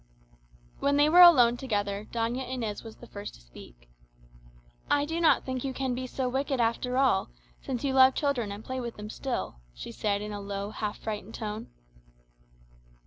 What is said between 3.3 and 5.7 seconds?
to speak. "I do not think